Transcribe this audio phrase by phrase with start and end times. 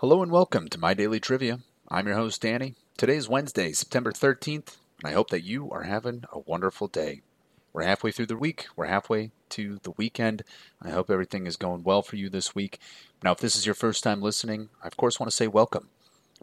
[0.00, 1.58] Hello and welcome to My Daily Trivia.
[1.88, 2.76] I'm your host, Danny.
[2.96, 7.22] Today is Wednesday, September 13th, and I hope that you are having a wonderful day.
[7.72, 10.44] We're halfway through the week, we're halfway to the weekend.
[10.80, 12.78] I hope everything is going well for you this week.
[13.24, 15.88] Now, if this is your first time listening, I of course want to say welcome.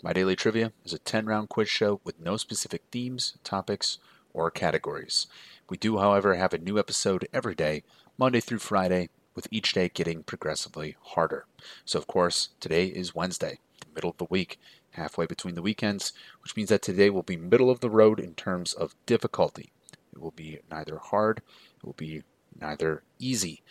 [0.03, 3.99] My Daily Trivia is a 10 round quiz show with no specific themes, topics,
[4.33, 5.27] or categories.
[5.69, 7.83] We do, however, have a new episode every day,
[8.17, 11.45] Monday through Friday, with each day getting progressively harder.
[11.83, 14.59] So, of course, today is Wednesday, the middle of the week,
[14.91, 18.33] halfway between the weekends, which means that today will be middle of the road in
[18.33, 19.71] terms of difficulty.
[20.13, 21.41] It will be neither hard,
[21.77, 22.23] it will be
[22.59, 23.61] neither easy.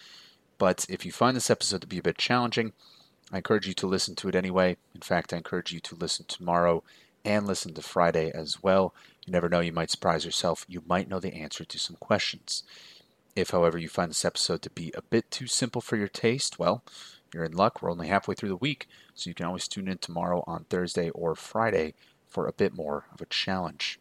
[0.59, 2.73] But if you find this episode to be a bit challenging,
[3.33, 4.77] I encourage you to listen to it anyway.
[4.95, 6.85] In fact, I encourage you to listen tomorrow
[7.25, 8.95] and listen to Friday as well.
[9.27, 10.67] You never know, you might surprise yourself.
[10.69, 12.63] You might know the answer to some questions.
[13.37, 16.59] If, however, you find this episode to be a bit too simple for your taste,
[16.59, 16.85] well,
[17.33, 17.83] you're in luck.
[17.83, 21.11] We're only halfway through the week, so you can always tune in tomorrow on Thursday
[21.11, 21.95] or Friday
[22.29, 23.99] for a bit more of a challenge.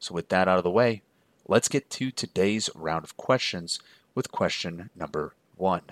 [0.00, 1.02] So, with that out of the way,
[1.46, 3.78] let's get to today's round of questions
[4.16, 5.82] with question number one.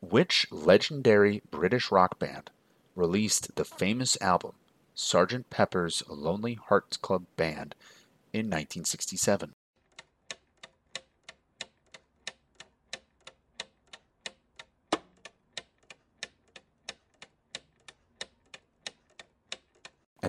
[0.00, 2.50] Which legendary British rock band
[2.96, 4.54] released the famous album
[4.96, 5.44] Sgt.
[5.50, 7.76] Pepper's Lonely Hearts Club Band
[8.32, 9.53] in 1967?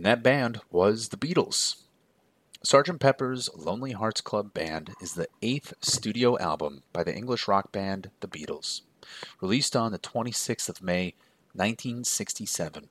[0.05, 1.77] And that band was the Beatles.
[2.63, 2.99] Sgt.
[2.99, 8.11] Pepper's Lonely Hearts Club Band is the eighth studio album by the English rock band
[8.19, 8.81] The Beatles.
[9.41, 11.15] Released on the 26th of May,
[11.53, 12.89] 1967,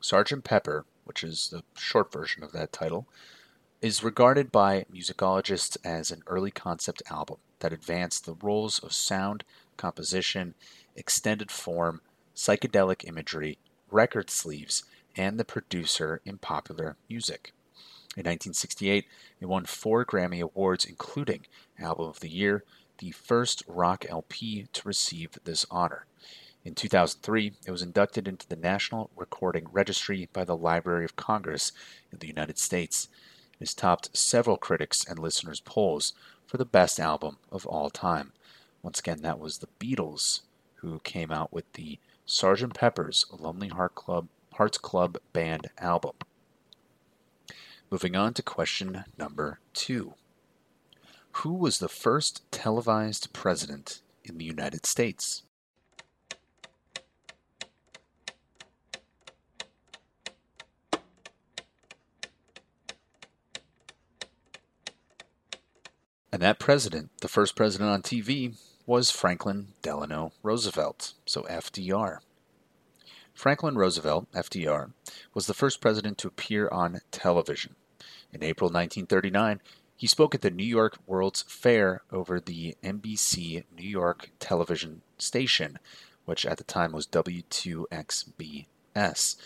[0.00, 0.44] Sgt.
[0.44, 3.08] Pepper, which is the short version of that title,
[3.80, 9.42] is regarded by musicologists as an early concept album that advanced the roles of sound,
[9.76, 10.54] composition,
[10.94, 12.02] extended form,
[12.36, 13.58] psychedelic imagery,
[13.90, 14.84] record sleeves,
[15.16, 17.52] and the producer in popular music.
[18.14, 19.06] In 1968,
[19.40, 21.46] it won four Grammy Awards, including
[21.78, 22.64] Album of the Year,
[22.98, 26.06] the first rock LP to receive this honor.
[26.64, 31.72] In 2003, it was inducted into the National Recording Registry by the Library of Congress
[32.12, 33.08] in the United States.
[33.54, 36.12] It has topped several critics and listeners' polls
[36.46, 38.32] for the best album of all time.
[38.82, 40.42] Once again, that was the Beatles
[40.76, 42.74] who came out with the Sgt.
[42.74, 46.12] Pepper's Lonely Heart Club Hearts Club Band album.
[47.90, 50.14] Moving on to question number two
[51.32, 55.42] Who was the first televised president in the United States?
[66.32, 72.18] And that president, the first president on TV, was Franklin Delano Roosevelt, so FDR.
[73.34, 74.92] Franklin Roosevelt, FDR,
[75.34, 77.74] was the first president to appear on television.
[78.32, 79.60] In April 1939,
[79.96, 85.78] he spoke at the New York World's Fair over the NBC New York television station,
[86.24, 89.36] which at the time was W2XBS.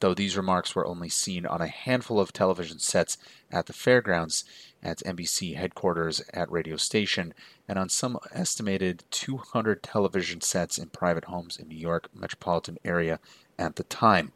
[0.00, 3.16] Though these remarks were only seen on a handful of television sets
[3.50, 4.44] at the fairgrounds,
[4.82, 7.32] at NBC headquarters at radio station,
[7.66, 13.18] and on some estimated 200 television sets in private homes in New York metropolitan area
[13.58, 14.32] at the time.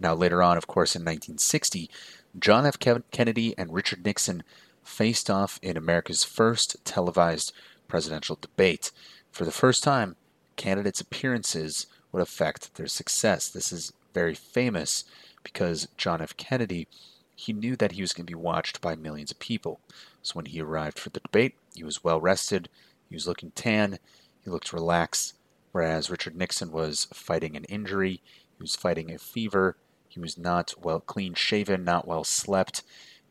[0.00, 1.90] Now, later on, of course, in 1960,
[2.38, 2.78] John F.
[2.78, 4.42] Kennedy and Richard Nixon
[4.82, 7.52] faced off in America's first televised
[7.86, 8.92] presidential debate.
[9.30, 10.16] For the first time,
[10.56, 13.48] candidates' appearances would affect their success.
[13.48, 15.04] This is very famous
[15.42, 16.36] because John F.
[16.36, 16.88] Kennedy,
[17.34, 19.80] he knew that he was going to be watched by millions of people.
[20.22, 22.68] So when he arrived for the debate, he was well rested,
[23.08, 23.98] he was looking tan,
[24.44, 25.34] he looked relaxed,
[25.72, 28.20] whereas Richard Nixon was fighting an injury,
[28.56, 29.76] he was fighting a fever,
[30.08, 32.82] he was not well clean shaven, not well slept,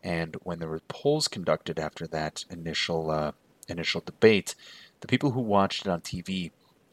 [0.03, 3.33] and when there were polls conducted after that initial uh,
[3.67, 4.55] initial debate,
[5.01, 6.51] the people who watched it on TV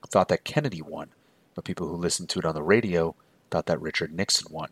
[0.08, 1.10] thought that Kennedy won,
[1.54, 3.14] but people who listened to it on the radio
[3.50, 4.70] thought that Richard Nixon won.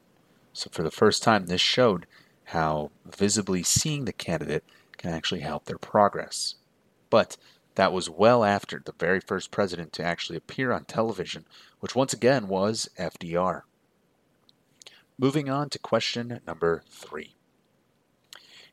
[0.52, 2.06] So for the first time, this showed
[2.46, 4.64] how visibly seeing the candidate
[4.96, 6.54] can actually help their progress.
[7.10, 7.36] But
[7.74, 11.44] that was well after the very first president to actually appear on television,
[11.80, 13.62] which once again was FDR.
[15.18, 17.34] Moving on to question number three.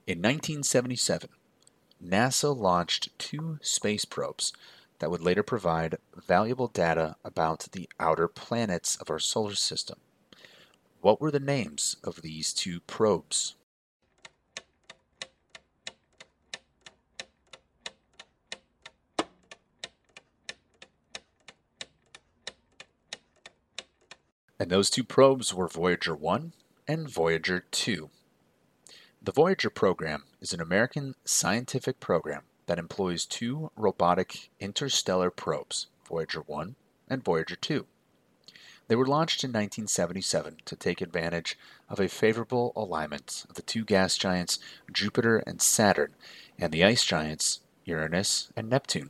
[0.07, 1.29] In 1977,
[2.03, 4.53] NASA launched two space probes
[5.01, 9.98] that would later provide valuable data about the outer planets of our solar system.
[11.01, 13.56] What were the names of these two probes?
[24.59, 26.53] And those two probes were Voyager 1
[26.88, 28.12] and Voyager 2.
[29.19, 36.39] The Voyager program is an American scientific program that employs two robotic interstellar probes, Voyager
[36.39, 36.75] 1
[37.09, 37.85] and Voyager 2.
[38.88, 41.59] They were launched in 1977 to take advantage
[41.89, 44.57] of a favorable alignment of the two gas giants
[44.89, 46.13] Jupiter and Saturn
[46.57, 49.09] and the ice giants Uranus and Neptune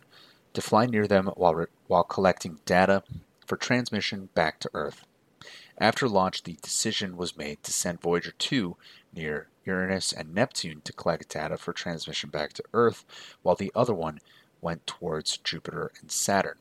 [0.56, 3.04] to fly near them while, re- while collecting data
[3.46, 5.06] for transmission back to Earth.
[5.78, 8.76] After launch, the decision was made to send Voyager 2
[9.14, 13.06] near Uranus and Neptune to collect data for transmission back to Earth,
[13.42, 14.20] while the other one
[14.62, 16.58] went towards Jupiter and Saturn.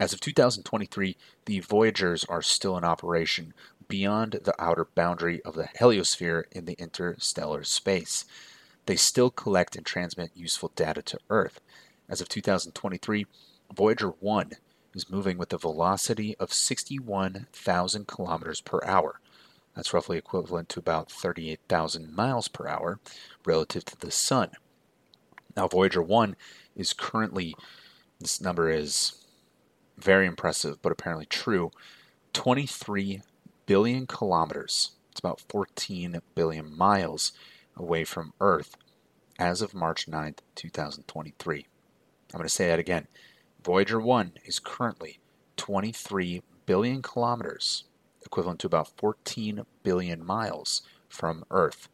[0.00, 3.54] As of 2023, the Voyagers are still in operation
[3.88, 8.24] beyond the outer boundary of the heliosphere in the interstellar space.
[8.86, 11.60] They still collect and transmit useful data to Earth.
[12.08, 13.26] As of 2023,
[13.72, 14.52] Voyager 1
[14.94, 19.20] is moving with a velocity of 61,000 kilometers per hour.
[19.74, 23.00] That's roughly equivalent to about 38,000 miles per hour
[23.44, 24.50] relative to the Sun.
[25.56, 26.36] Now, Voyager 1
[26.76, 27.54] is currently,
[28.20, 29.24] this number is
[29.96, 31.70] very impressive, but apparently true,
[32.32, 33.22] 23
[33.66, 34.92] billion kilometers.
[35.10, 37.32] It's about 14 billion miles
[37.76, 38.76] away from Earth
[39.38, 41.66] as of March 9th, 2023.
[42.32, 43.08] I'm going to say that again.
[43.62, 45.20] Voyager 1 is currently
[45.56, 47.84] 23 billion kilometers,
[48.32, 51.90] equivalent to about 14 billion miles from Earth.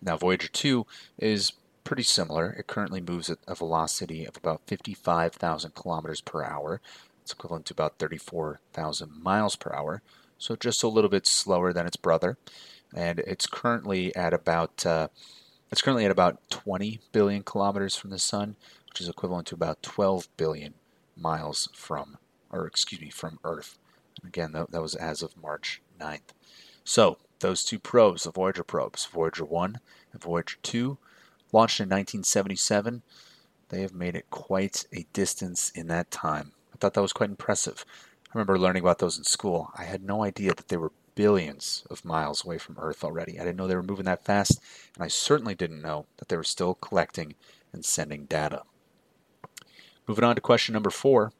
[0.00, 0.86] Now, Voyager 2
[1.18, 2.50] is pretty similar.
[2.50, 6.80] It currently moves at a velocity of about 55,000 kilometers per hour.
[7.20, 10.02] It's equivalent to about 34,000 miles per hour,
[10.38, 12.38] so just a little bit slower than its brother.
[12.94, 15.08] And it's currently at about uh,
[15.72, 18.54] it's currently at about 20 billion kilometers from the sun,
[18.88, 20.74] which is equivalent to about 12 billion
[21.16, 22.18] miles from,
[22.50, 23.78] or excuse me, from Earth.
[24.24, 26.32] Again, that, that was as of March 9th.
[26.84, 29.80] So, those two probes, the Voyager probes, Voyager 1
[30.12, 30.98] and Voyager 2,
[31.52, 33.02] launched in 1977,
[33.70, 36.52] they have made it quite a distance in that time.
[36.72, 37.84] I thought that was quite impressive.
[38.26, 39.70] I remember learning about those in school.
[39.76, 43.38] I had no idea that they were billions of miles away from Earth already.
[43.38, 44.60] I didn't know they were moving that fast,
[44.94, 47.34] and I certainly didn't know that they were still collecting
[47.72, 48.62] and sending data.
[50.06, 51.32] Moving on to question number four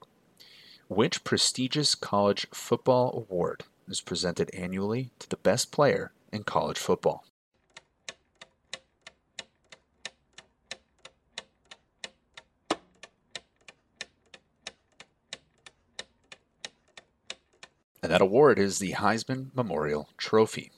[0.91, 7.25] Which prestigious college football award is presented annually to the best player in college football?
[18.03, 20.73] And that award is the Heisman Memorial Trophy.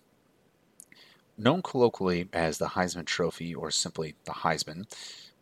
[1.39, 4.85] Known colloquially as the Heisman Trophy or simply the Heisman,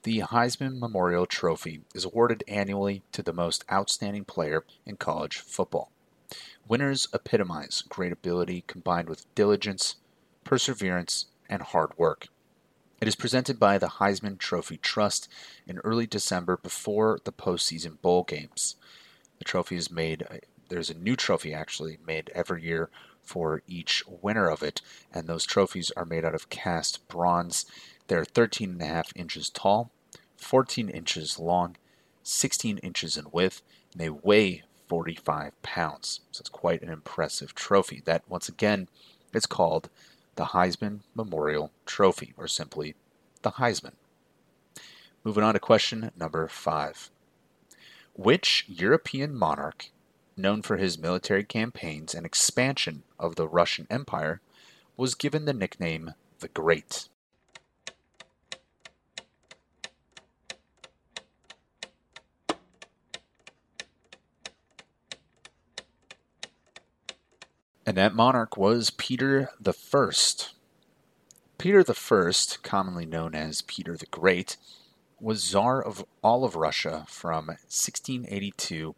[0.03, 5.93] the Heisman Memorial Trophy is awarded annually to the most outstanding player in college football.
[6.67, 9.97] Winners epitomize great ability combined with diligence,
[10.45, 12.29] perseverance, and hard work.
[13.01, 15.29] It is presented by the Heisman Trophy Trust
[15.67, 18.77] in early December before the postseason bowl games.
[19.39, 20.27] The trophy is made
[20.71, 22.91] there's a new trophy actually made every year
[23.23, 24.81] for each winner of it,
[25.13, 27.67] and those trophies are made out of cast bronze.
[28.11, 29.93] They're 13 and a half inches tall,
[30.37, 31.77] 14 inches long,
[32.25, 33.63] 16 inches in width,
[33.93, 36.19] and they weigh 45 pounds.
[36.33, 38.03] So it's quite an impressive trophy.
[38.05, 38.89] That, once again,
[39.33, 39.91] is called
[40.35, 42.97] the Heisman Memorial Trophy, or simply
[43.43, 43.95] the Heisman.
[45.23, 47.11] Moving on to question number five.
[48.15, 49.91] Which European monarch
[50.37, 54.41] known for his military campaigns and expansion of the Russian Empire,
[54.97, 57.09] was given the nickname the Great.
[67.91, 70.53] And that monarch was Peter the First.
[71.59, 74.57] Peter the First, commonly known as Peter the Great,
[75.19, 78.95] was Tsar of all of Russia from 1682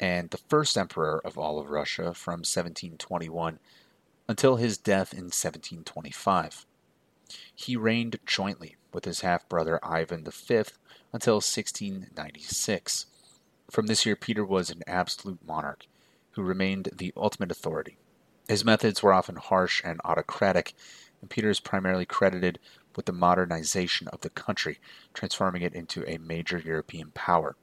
[0.00, 3.60] and the first emperor of all of Russia from 1721
[4.26, 6.66] until his death in 1725.
[7.54, 10.64] He reigned jointly with his half brother Ivan V
[11.12, 13.06] until 1696.
[13.70, 15.86] From this year, Peter was an absolute monarch
[16.32, 17.98] who remained the ultimate authority.
[18.48, 20.74] His methods were often harsh and autocratic,
[21.20, 22.58] and Peter is primarily credited
[22.94, 24.78] with the modernization of the country,
[25.12, 27.56] transforming it into a major European power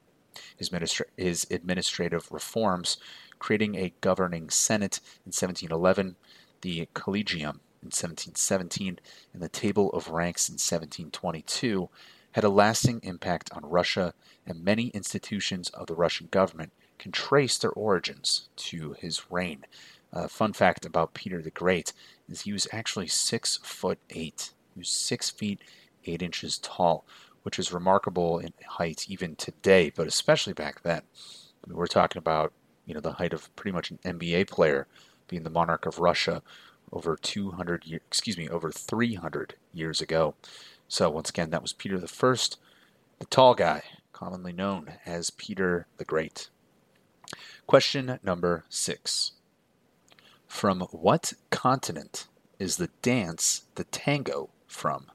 [0.56, 2.98] his, ministra- his administrative reforms,
[3.40, 6.16] creating a governing Senate in 1711,
[6.62, 9.00] the Collegium in 1717,
[9.34, 11.90] and the Table of Ranks in 1722,
[12.32, 14.14] had a lasting impact on Russia,
[14.46, 19.66] and many institutions of the Russian government can trace their origins to his reign.
[20.14, 21.92] Uh, fun fact about Peter the Great
[22.30, 24.54] is he was actually six foot eight.
[24.74, 25.60] He was six feet
[26.06, 27.06] eight inches tall,
[27.42, 31.02] which is remarkable in height even today, but especially back then.
[31.68, 32.54] We're talking about
[32.86, 34.88] you know the height of pretty much an NBA player,
[35.28, 36.44] being the monarch of Russia
[36.92, 40.36] over 200 years, excuse me, over 300 years ago.
[40.88, 42.60] So once again, that was Peter the First,
[43.18, 46.50] the tall guy, commonly known as Peter the Great.
[47.66, 49.32] Question number six.
[50.54, 55.12] From what continent is the dance, the tango, from?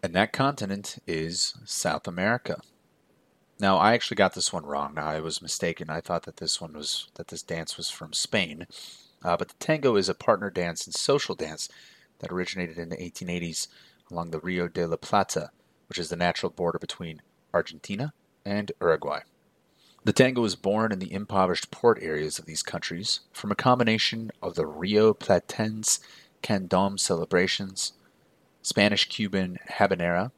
[0.00, 2.62] And that continent is South America.
[3.58, 4.96] Now, I actually got this one wrong.
[4.96, 5.90] I was mistaken.
[5.90, 8.68] I thought that this one was that this dance was from Spain,
[9.24, 11.68] uh, but the tango is a partner dance and social dance
[12.20, 13.66] that originated in the 1880s
[14.12, 15.50] along the Rio de la Plata,
[15.88, 17.22] which is the natural border between
[17.54, 18.12] Argentina
[18.44, 19.20] and Uruguay.
[20.04, 24.30] The tango was born in the impoverished port areas of these countries from a combination
[24.42, 26.00] of the Rio Platense
[26.42, 27.92] Candom celebrations,
[28.62, 30.32] Spanish Cuban habanera,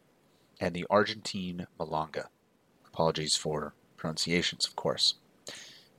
[0.60, 2.26] and the Argentine milonga.
[2.86, 5.14] Apologies for pronunciations, of course.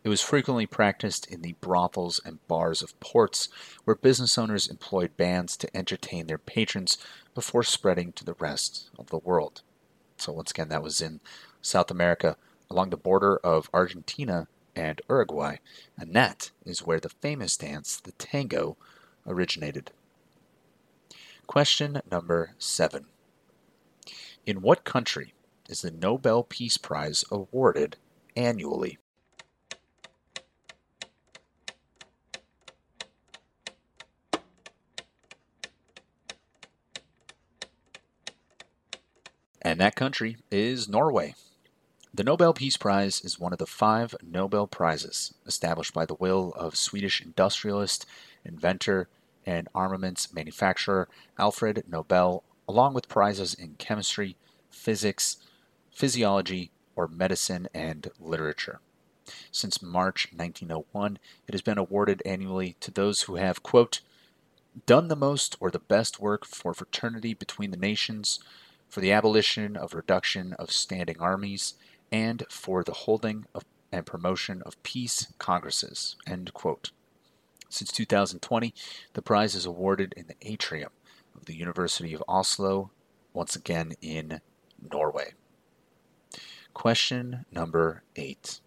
[0.05, 3.49] It was frequently practiced in the brothels and bars of ports,
[3.85, 6.99] where business owners employed bands to entertain their patrons
[7.33, 9.63] before spreading to the rest of the world.
[10.17, 11.21] So, once again, that was in
[11.59, 12.37] South America
[12.69, 15.55] along the border of Argentina and Uruguay,
[15.97, 18.77] and that is where the famous dance, the tango,
[19.25, 19.89] originated.
[21.47, 23.07] Question number seven
[24.45, 25.33] In what country
[25.67, 27.97] is the Nobel Peace Prize awarded
[28.35, 28.99] annually?
[39.75, 41.35] And that country is Norway.
[42.13, 46.53] The Nobel Peace Prize is one of the five Nobel Prizes established by the will
[46.55, 48.05] of Swedish industrialist,
[48.45, 49.09] inventor,
[49.45, 54.37] and armaments manufacturer Alfred Nobel, along with prizes in chemistry,
[54.69, 55.35] physics,
[55.91, 58.79] physiology, or medicine and literature.
[59.51, 63.99] Since March 1901, it has been awarded annually to those who have, quote,
[64.85, 68.39] done the most or the best work for fraternity between the nations,
[68.89, 71.73] for the abolition of reduction of standing armies,
[72.11, 76.17] and for the holding of and promotion of peace congresses.
[76.27, 78.73] Since 2020,
[79.13, 80.91] the prize is awarded in the atrium
[81.33, 82.91] of the University of Oslo,
[83.33, 84.41] once again in
[84.91, 85.33] Norway.
[86.73, 88.59] Question number eight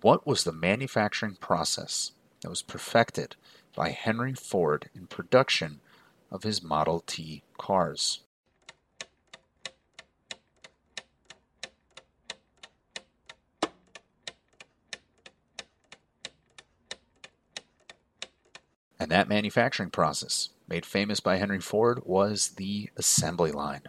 [0.00, 3.36] What was the manufacturing process that was perfected
[3.76, 5.80] by Henry Ford in production
[6.30, 8.20] of his Model T cars?
[19.02, 23.82] And that manufacturing process, made famous by Henry Ford, was the assembly line.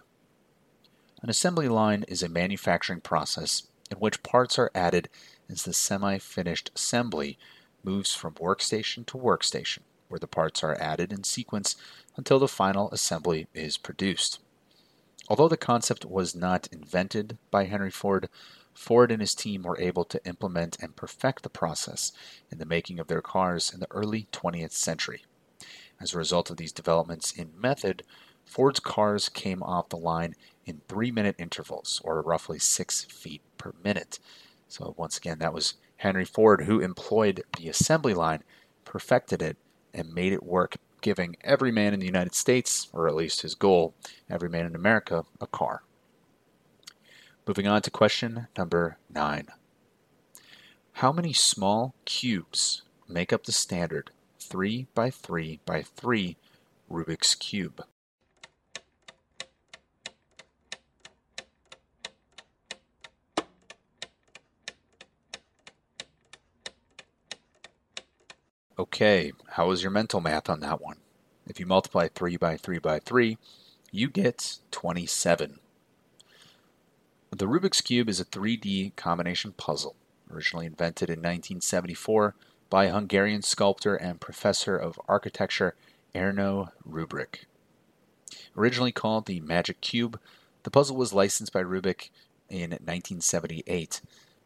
[1.21, 5.09] An assembly line is a manufacturing process in which parts are added
[5.47, 7.37] as the semi finished assembly
[7.83, 11.75] moves from workstation to workstation, where the parts are added in sequence
[12.17, 14.39] until the final assembly is produced.
[15.27, 18.29] Although the concept was not invented by Henry Ford,
[18.73, 22.11] Ford and his team were able to implement and perfect the process
[22.51, 25.23] in the making of their cars in the early 20th century.
[25.99, 28.03] As a result of these developments in method,
[28.45, 33.73] Ford's cars came off the line in three minute intervals, or roughly six feet per
[33.83, 34.19] minute.
[34.67, 38.43] So, once again, that was Henry Ford who employed the assembly line,
[38.85, 39.57] perfected it,
[39.93, 43.55] and made it work, giving every man in the United States, or at least his
[43.55, 43.93] goal,
[44.29, 45.83] every man in America, a car.
[47.45, 49.47] Moving on to question number nine.
[50.93, 56.37] How many small cubes make up the standard 3 by 3 by 3
[56.89, 57.83] Rubik's Cube?
[68.79, 70.97] Okay, how was your mental math on that one?
[71.45, 73.37] If you multiply 3 by 3 by 3,
[73.91, 75.59] you get 27.
[77.35, 79.95] The Rubik's Cube is a 3D combination puzzle,
[80.31, 82.35] originally invented in 1974
[82.69, 85.73] by Hungarian sculptor and professor of architecture
[86.13, 87.45] Erno Rubik.
[88.55, 90.19] Originally called the Magic Cube,
[90.61, 92.11] the puzzle was licensed by Rubik
[92.51, 94.01] in 1978.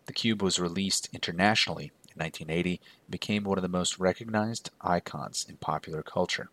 [0.06, 5.46] The cube was released internationally in 1980 and became one of the most recognized icons
[5.50, 6.50] in popular culture.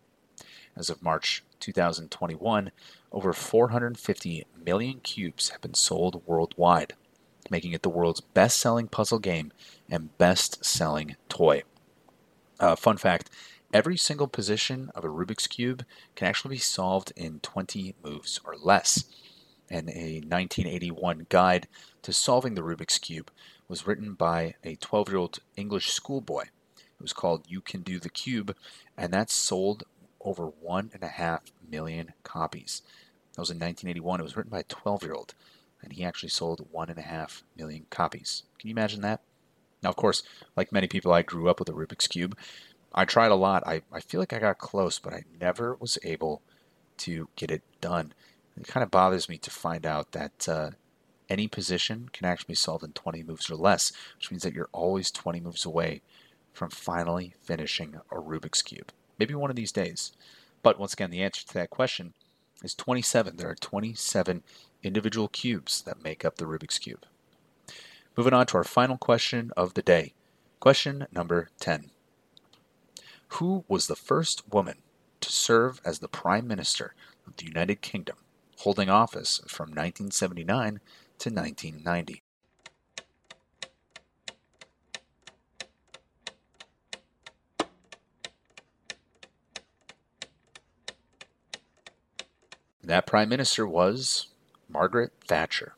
[0.75, 2.71] As of March 2021,
[3.11, 6.93] over 450 million cubes have been sold worldwide,
[7.51, 9.51] making it the world's best selling puzzle game
[9.91, 11.63] and best selling toy.
[12.61, 13.31] Uh, fun fact
[13.73, 18.57] every single position of a Rubik's Cube can actually be solved in 20 moves or
[18.57, 19.05] less.
[19.71, 21.67] And a 1981 guide
[22.03, 23.31] to solving the Rubik's Cube
[23.69, 26.43] was written by a 12 year old English schoolboy.
[26.77, 28.55] It was called You Can Do the Cube,
[28.97, 29.85] and that sold
[30.25, 32.83] over one and a half million copies.
[33.35, 34.21] That was in 1981.
[34.21, 35.35] It was written by a 12 year old,
[35.83, 38.45] and he actually sold one and a half million copies.
[38.59, 39.21] Can you imagine that?
[39.83, 40.23] Now, of course,
[40.57, 42.37] like many people, I grew up with a Rubik's Cube.
[42.95, 43.67] I tried a lot.
[43.67, 46.43] I, I feel like I got close, but I never was able
[46.99, 48.15] to get it done.
[48.57, 50.71] It kind of bothers me to find out that uh,
[51.29, 54.69] any position can actually be solved in 20 moves or less, which means that you're
[54.73, 56.03] always 20 moves away
[56.53, 58.93] from finally finishing a Rubik's Cube.
[59.19, 60.13] Maybe one of these days.
[60.65, 62.15] But once again, the answer to that question
[62.63, 63.37] is 27.
[63.37, 64.43] There are 27
[64.83, 67.05] individual cubes that make up the Rubik's Cube.
[68.17, 70.15] Moving on to our final question of the day.
[70.61, 71.91] Question number 10.
[73.29, 74.79] Who was the first woman
[75.21, 76.95] to serve as the Prime Minister
[77.27, 78.17] of the United Kingdom,
[78.61, 80.81] holding office from 1979
[81.19, 82.24] to 1990?
[92.85, 94.27] That prime minister was
[94.69, 95.75] Margaret Thatcher.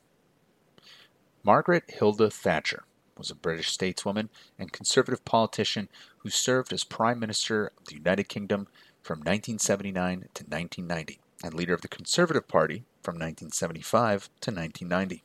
[1.41, 2.83] Margaret Hilda Thatcher
[3.17, 4.27] was a British stateswoman
[4.59, 5.87] and conservative politician
[6.17, 8.67] who served as Prime Minister of the United Kingdom
[9.01, 15.23] from 1979 to 1990 and leader of the Conservative Party from 1975 to 1990.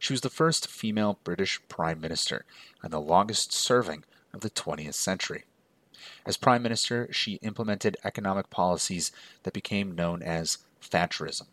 [0.00, 2.44] She was the first female British Prime Minister
[2.82, 4.02] and the longest serving
[4.34, 5.44] of the 20th century.
[6.26, 9.12] As Prime Minister, she implemented economic policies
[9.44, 11.46] that became known as Thatcherism.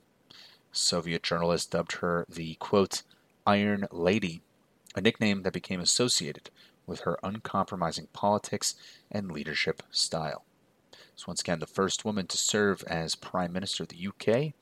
[0.71, 3.03] Soviet journalists dubbed her the, quote,
[3.47, 4.41] Iron Lady,
[4.95, 6.49] a nickname that became associated
[6.85, 8.75] with her uncompromising politics
[9.11, 10.43] and leadership style.
[11.15, 14.53] So, once again, the first woman to serve as Prime Minister of the UK,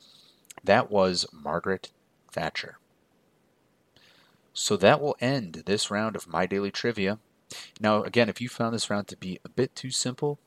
[0.64, 1.92] that was Margaret
[2.32, 2.78] Thatcher.
[4.54, 7.20] So, that will end this round of My Daily Trivia.
[7.80, 10.40] Now, again, if you found this round to be a bit too simple,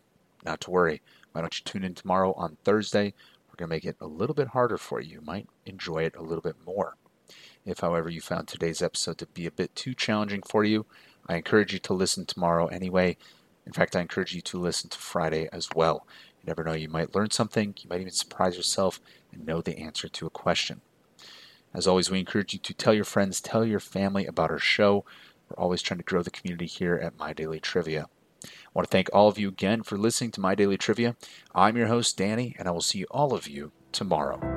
[0.45, 1.03] not to worry.
[1.33, 3.13] Why don't you tune in tomorrow on Thursday
[3.57, 5.15] we're going to make it a little bit harder for you.
[5.15, 6.97] You might enjoy it a little bit more.
[7.65, 10.85] If, however, you found today's episode to be a bit too challenging for you,
[11.27, 13.17] I encourage you to listen tomorrow anyway.
[13.67, 16.07] In fact, I encourage you to listen to Friday as well.
[16.41, 19.01] You never know, you might learn something, you might even surprise yourself
[19.33, 20.83] and know the answer to a question.
[21.75, 25.05] As always, we encourage you to tell your friends, tell your family about our show.
[25.49, 28.07] We're always trying to grow the community here at My Daily Trivia.
[28.47, 31.17] I want to thank all of you again for listening to My Daily Trivia.
[31.55, 34.56] I'm your host, Danny, and I will see all of you tomorrow.